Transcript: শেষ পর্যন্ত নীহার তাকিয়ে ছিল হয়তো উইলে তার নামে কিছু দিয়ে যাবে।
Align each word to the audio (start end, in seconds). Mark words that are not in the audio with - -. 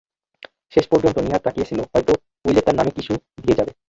শেষ 0.73 0.85
পর্যন্ত 0.87 1.17
নীহার 1.19 1.43
তাকিয়ে 1.43 1.69
ছিল 1.69 1.79
হয়তো 1.91 2.11
উইলে 2.45 2.61
তার 2.61 2.75
নামে 2.75 2.91
কিছু 2.97 3.13
দিয়ে 3.43 3.57
যাবে। 3.59 3.71